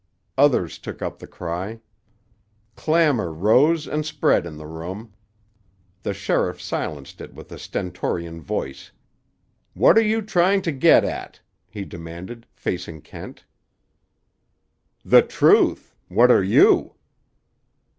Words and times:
Others 0.35 0.79
took 0.79 1.03
up 1.03 1.19
the 1.19 1.27
cry. 1.27 1.79
Clamor 2.75 3.31
rose 3.31 3.85
and 3.87 4.03
spread 4.03 4.47
in 4.47 4.57
the 4.57 4.65
room. 4.65 5.13
The 6.01 6.15
sheriff 6.15 6.59
silenced 6.59 7.21
it 7.21 7.35
with 7.35 7.51
a 7.51 7.59
stentorian 7.59 8.41
voice. 8.41 8.89
"What 9.75 9.99
are 9.99 10.03
you 10.03 10.23
trying 10.23 10.63
to 10.63 10.71
get 10.71 11.05
at?" 11.05 11.39
he 11.69 11.85
demanded, 11.85 12.47
facing 12.51 13.01
Kent. 13.01 13.45
"The 15.05 15.21
truth. 15.21 15.93
What 16.07 16.31
are 16.31 16.43
you?" 16.43 16.95